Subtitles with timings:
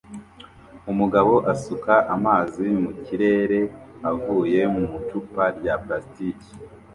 [0.91, 3.59] Umugabo asuka amazi mu kirere
[4.09, 6.51] avuye mu icupa rya plastiki